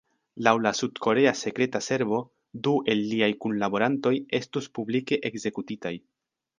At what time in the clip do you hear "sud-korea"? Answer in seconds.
0.77-1.33